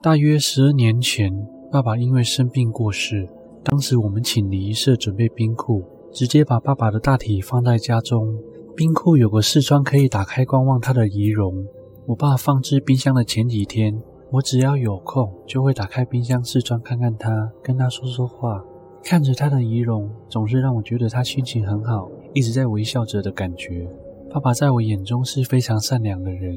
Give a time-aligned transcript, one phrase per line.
[0.00, 1.28] 大约十二年前，
[1.72, 3.28] 爸爸因为生病过世。
[3.64, 5.82] 当时我们请礼仪社准备冰库，
[6.12, 8.32] 直接把爸爸的大体放在家中。
[8.76, 11.66] 冰库有个视窗可以打开观望他的仪容。
[12.06, 14.00] 我爸放置冰箱的前几天，
[14.30, 18.64] 我只要有空就会打开冰箱视窗看看他，跟他说说话。
[19.02, 23.84] 看着他的仪容，总是让我觉得他心情很好，一直在微笑着的感觉。
[24.30, 26.56] 爸爸在我眼中是非常善良的人，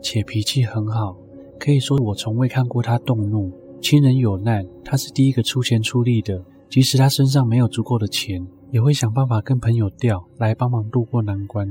[0.00, 1.18] 且脾气很好。
[1.58, 3.52] 可以说，我从未看过他动怒。
[3.80, 6.42] 亲人有难，他是第一个出钱出力的。
[6.68, 11.66] 即使他身上没有足够的钱，也会想办法跟朋友调来帮忙渡过难关。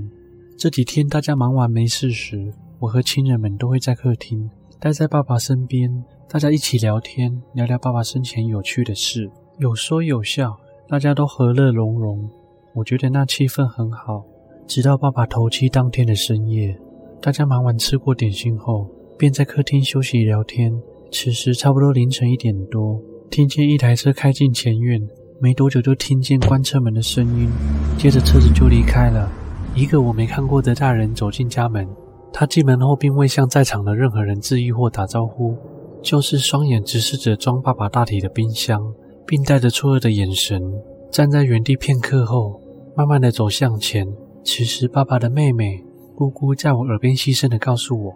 [0.57, 4.49] 这几天大家忙完没事时，我和亲人们都会在客厅
[4.79, 12.27] 待在爸爸身边，大家一起聊天，聊聊爸爸生前有趣的事，有说有笑，大家都和乐融融。
[12.73, 14.23] 我觉得那气氛很好。
[14.65, 16.75] 直到爸爸头七当天的深夜，
[17.21, 20.71] 大家忙完吃过点心后，便在客厅休息聊天。
[21.11, 25.01] 此时差不多凌晨一点多，听见一台车开进前院，
[25.39, 27.49] 没多久就听见关车门的声音，
[27.97, 29.31] 接着车子就离开了。
[29.73, 31.87] 一个我没看过的大人走进家门，
[32.33, 35.55] 他进门后并未向在场的任何人致意或打招呼，
[36.01, 38.81] 就是双眼直视着装爸爸大体的冰箱，
[39.25, 40.61] 并带着错愕的眼神
[41.09, 42.61] 站在原地片刻后，
[42.95, 44.05] 慢慢的走向前。
[44.43, 45.83] 此时，爸爸的妹妹
[46.15, 48.13] 姑姑在我耳边细声地告诉我，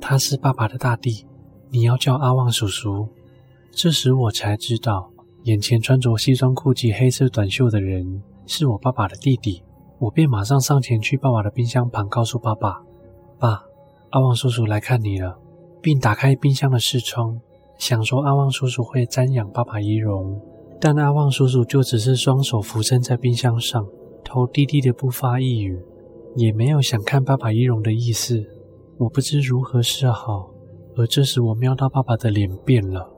[0.00, 1.26] 他是爸爸的大弟，
[1.70, 3.08] 你要叫阿旺叔叔。
[3.70, 5.10] 这时我才知道，
[5.44, 9.62] 眼前穿着西装裤及黑色短袖的人是我爸爸的弟弟。
[9.98, 12.82] 我便马上上前去爸爸的冰箱旁，告诉爸爸
[13.38, 13.62] ：“爸，
[14.10, 15.38] 阿旺叔叔来看你了。”
[15.82, 17.40] 并打开冰箱的视窗，
[17.78, 20.40] 想说阿旺叔叔会瞻仰爸爸遗容，
[20.80, 23.86] 但阿旺叔叔就只是双手扶撑在冰箱上。
[24.22, 25.82] 头低低的，不发一语，
[26.36, 28.44] 也没有想看爸爸遗容的意思。
[29.00, 30.50] 我不知如何是好。
[30.94, 33.08] 而这时，我瞄到爸爸的脸变了，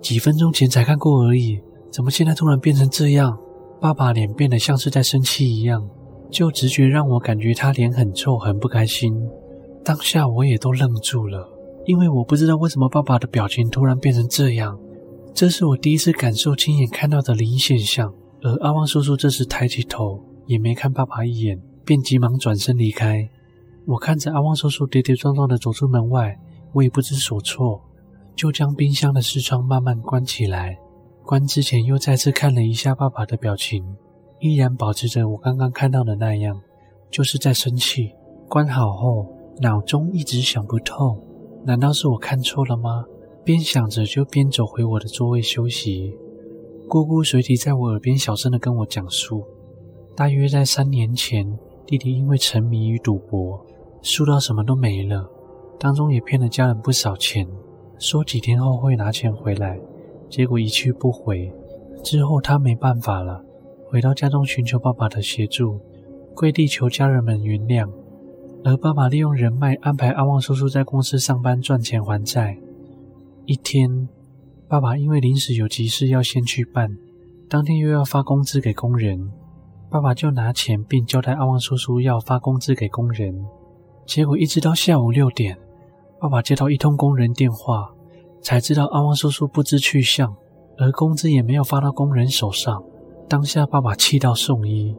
[0.00, 1.60] 几分钟前才看过而已，
[1.92, 3.38] 怎么现在突然变成这样？
[3.80, 5.88] 爸爸脸变得像是在生气一样，
[6.28, 9.14] 就直觉让我感觉他脸很臭，很不开心。
[9.84, 11.48] 当下我也都愣住了，
[11.86, 14.76] 因为我不知道为什么爸爸的表情突然变成这样。
[15.32, 18.12] 这是我第一次感受亲眼看到的灵异现象。
[18.42, 20.24] 而阿旺叔叔这时抬起头。
[20.48, 23.28] 也没看爸爸一眼，便急忙转身离开。
[23.88, 26.38] 我看着阿旺叔叔跌跌撞撞地走出门外，
[26.74, 27.80] 我也不知所措，
[28.36, 30.78] 就将冰箱的视窗慢慢关起来。
[31.24, 33.96] 关之前又再次看了一下爸爸的表情，
[34.40, 36.60] 依然保持着我刚刚看到的那样，
[37.10, 38.12] 就是在生气。
[38.46, 39.26] 关好后，
[39.62, 41.16] 脑中一直想不透，
[41.64, 43.06] 难道是我看错了吗？
[43.42, 46.14] 边想着就边走回我的座位休息。
[46.86, 49.46] 姑姑随即在我耳边小声地跟我讲述。
[50.14, 53.64] 大约在三年前，弟弟因为沉迷于赌博，
[54.02, 55.28] 输到什么都没了，
[55.78, 57.46] 当中也骗了家人不少钱，
[57.98, 59.78] 说几天后会拿钱回来，
[60.28, 61.52] 结果一去不回。
[62.02, 63.44] 之后他没办法了，
[63.90, 65.80] 回到家中寻求爸爸的协助，
[66.34, 67.90] 跪地求家人们原谅。
[68.64, 72.58] 而爸爸利用人脉安排阿旺叔叔在公司上班赚钱还债。
[73.46, 74.08] 一天，
[74.68, 76.96] 爸爸因为临时有急事要先去办，
[77.48, 79.30] 当天又要发工资给工人。
[79.90, 83.44] 爸爸就拿钱，并交代阿旺叔叔要发工资给工人。
[84.08, 85.54] 结果一直到下午六点，
[86.18, 87.90] 爸爸接到一通工人电话，
[88.40, 90.34] 才知道阿旺叔叔不知去向，
[90.78, 92.82] 而工资也没有发到工人手上。
[93.28, 94.96] 当下，爸爸气到送医。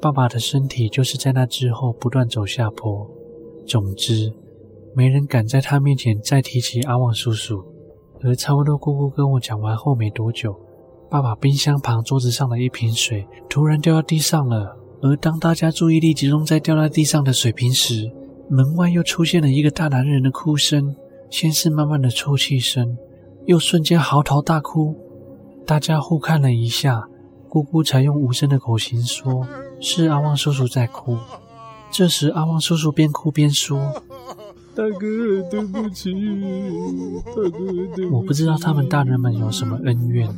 [0.00, 3.04] 爸爸的身体就是在那之后不断走下坡。
[3.66, 4.32] 总之，
[4.94, 7.64] 没人敢在他面前再提起阿旺叔叔。
[8.22, 10.54] 而差不多姑姑跟我讲完后没多久。
[11.10, 18.08] 爸爸冰箱旁桌子上的一瓶水突然掉到地上了，而当大家注意力集中在掉在地上的水瓶时，
[18.52, 20.94] 门外又出现了一个大男人的哭声，
[21.30, 22.98] 先是慢慢的抽泣声，
[23.46, 24.94] 又瞬间嚎啕大哭。
[25.64, 27.08] 大家互看了一下，
[27.48, 29.48] 姑姑才用无声的口型说
[29.80, 31.16] ：“是阿旺叔叔在哭。”
[31.90, 33.90] 这时阿旺叔叔边哭边说。
[34.74, 36.12] 大哥，对不起，
[37.24, 38.04] 大哥，对不起。
[38.12, 40.28] 我不知道他们大人们有什么恩怨，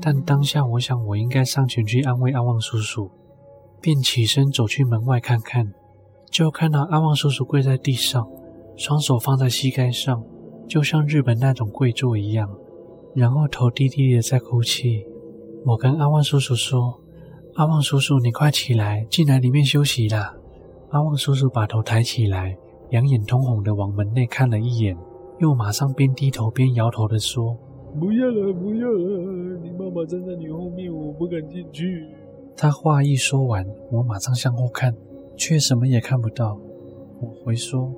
[0.00, 3.10] 但当下我想我应该上前去安慰阿旺叔叔，
[3.82, 5.74] 便起身走去门外看看，
[6.32, 8.26] 就看到阿旺叔叔跪在地上，
[8.74, 10.24] 双手放在膝盖上，
[10.66, 12.48] 就像日本那种跪坐一样，
[13.14, 15.04] 然后头低低的在哭泣。
[15.66, 16.98] 我跟阿旺叔叔说
[17.56, 20.34] ：“阿旺叔叔，你快起来，进来里面休息啦。”
[20.88, 22.56] 阿旺叔叔把头抬起来。
[22.88, 24.94] 两眼通红的往门内看了一眼，
[25.38, 27.56] 又马上边低头边摇头的说
[27.98, 32.06] ：“不要了，不要了，你妈妈站在你后面，我不敢进去。”
[32.56, 34.94] 他话一说完，我马上向后看，
[35.44, 36.56] 却什么也看不到。
[37.20, 37.92] 我回说：“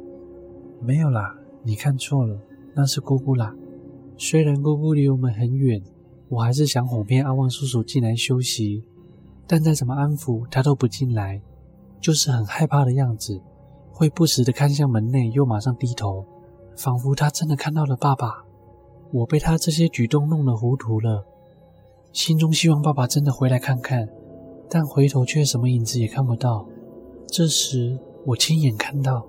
[0.80, 2.40] 没有啦，你看错了，
[2.74, 3.54] 那是姑姑啦。”
[4.16, 5.82] 虽然姑姑离我们很远，
[6.30, 8.82] 我还是想哄骗阿旺叔叔进来休息，
[9.46, 11.42] 但再怎么安抚他都不进来，
[12.00, 13.38] 就是很害怕的样子，
[13.92, 16.24] 会不时的看向门内，又马上低头，
[16.74, 18.42] 仿佛他真的看到了爸爸。
[19.12, 21.26] 我被他这些举动弄得糊涂了，
[22.10, 24.08] 心中希望爸爸真的回来看看，
[24.70, 26.66] 但回头却什么影子也看不到。
[27.28, 29.26] 这时，我亲眼看到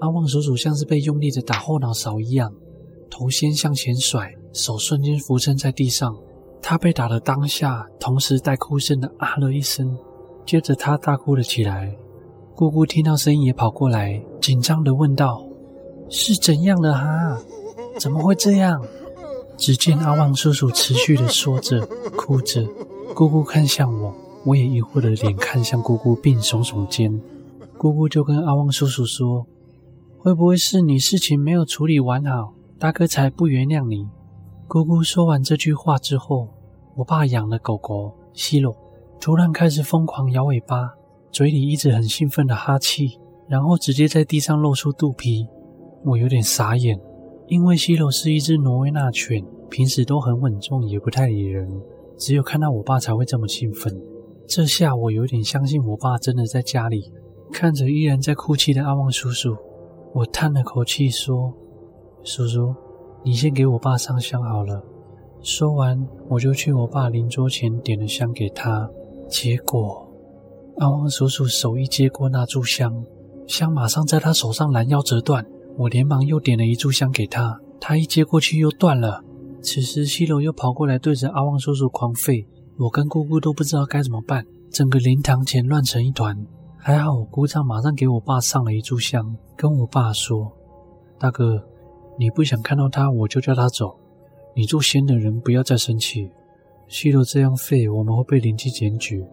[0.00, 2.52] 阿旺叔叔像是被用力的打后脑勺一样，
[3.10, 6.14] 头先向前甩，手瞬间俯身在地上。
[6.62, 9.96] 他被打的当下，同时带哭声的啊了一声，
[10.44, 11.96] 接着他大哭了起来。
[12.54, 15.42] 姑姑听到声音也跑过来，紧张的问道
[16.10, 17.40] ：“是怎样了哈？
[17.98, 18.84] 怎么会这样？”
[19.56, 21.86] 只见阿旺叔叔持续的说着，
[22.16, 22.66] 哭着。
[23.14, 24.14] 姑姑看向我。
[24.44, 27.20] 我也疑惑的脸看向姑姑，并耸耸肩。
[27.76, 29.46] 姑姑就跟阿旺叔叔说
[30.18, 34.08] ：“会不会是你事情没有处理完好，大哥才不原谅你？”
[34.66, 36.48] 姑姑说完这句话之后，
[36.96, 38.76] 我爸养的狗狗西罗
[39.20, 40.94] 突然开始疯狂摇尾巴，
[41.30, 45.46] 嘴里一直很兴奋的哈气，然后直接在地上露出肚皮。
[46.04, 46.98] 我有点傻眼，
[47.48, 51.68] 因为西罗是一只挪威纳犬，平时都很稳重，也不太理人，
[52.16, 54.00] 只有看到我爸才会这么兴奋。
[54.50, 57.12] 这下我有点相信我爸真的在家里，
[57.52, 59.56] 看着依然在哭泣的阿旺叔叔，
[60.12, 61.54] 我叹了口气说
[62.24, 62.74] ：“叔叔，
[63.24, 64.82] 你先给我爸上香好了。”
[65.40, 68.90] 说完，我就去我爸灵桌前点了香给他。
[69.28, 70.10] 结果，
[70.78, 73.04] 阿旺叔叔手一接过那炷香，
[73.46, 75.46] 香马上在他手上拦腰折断。
[75.78, 79.22] 我连忙又点了一炷香给他，他一接过去又断了。
[79.62, 82.44] 此时，西楼又跑过来对着阿旺叔叔狂吠。
[82.76, 86.46] 我跟姑姑都不知道该怎么办，整个灵堂前乱成一团。
[86.76, 90.50] 还好我姑丈马上给我爸上了一炷香，跟我爸说
[91.20, 91.62] ：“大哥，
[92.18, 93.98] 你不想看到他，我就叫他走。
[94.56, 96.30] 你做仙的人不要再生气。
[96.88, 99.24] 西罗这样废，我们会被灵气检举。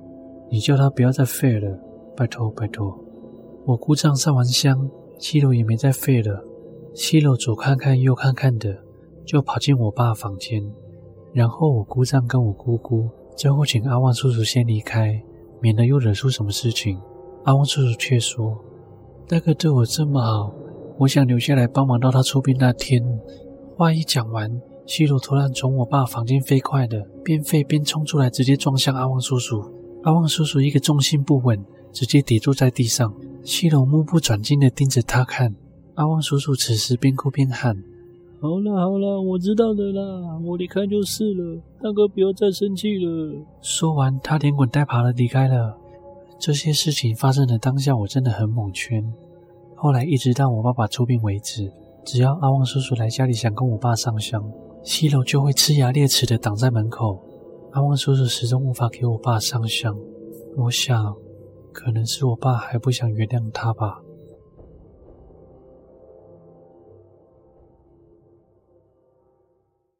[0.51, 1.79] 你叫他不要再废了，
[2.15, 2.97] 拜托拜托。”
[3.65, 6.43] 我姑丈上完香，西楼也没再废了。
[6.93, 8.77] 西楼左看看右看看的，
[9.25, 10.61] 就跑进我爸房间。
[11.33, 13.09] 然后我姑丈跟我姑姑。
[13.37, 15.23] 最后，请阿旺叔叔先离开，
[15.61, 16.99] 免得又惹出什么事情。
[17.43, 18.57] 阿旺叔叔却说
[19.29, 20.51] ：“大哥对我这么好，
[20.97, 22.99] 我想留下来帮忙到他出殡那天。”
[23.77, 24.49] 话一讲完，
[24.87, 29.63] 西鲁突然从我爸房间飞快的边飞边冲出来，直接撞向阿旺叔叔。
[30.01, 31.63] 阿旺叔叔一个重心不稳，
[31.93, 33.13] 直接跌坐在地上。
[33.43, 35.55] 西鲁目不转睛的盯着他看。
[35.93, 37.77] 阿旺叔叔此时边哭边喊。
[38.39, 41.59] 好了好了，我知道的啦，我离开就是了。
[41.81, 43.35] 大哥，不要再生气了。
[43.61, 45.75] 说完，他连滚带爬的离开了。
[46.39, 49.03] 这些事情发生的当下，我真的很懵圈。
[49.75, 51.71] 后来一直到我爸爸出殡为止，
[52.05, 54.47] 只要阿旺叔叔来家里想跟我爸上香，
[54.83, 57.19] 西楼就会呲牙咧齿的挡在门口。
[57.71, 59.97] 阿旺叔叔始终无法给我爸上香。
[60.55, 61.15] 我想，
[61.73, 63.99] 可能是我爸还不想原谅他吧。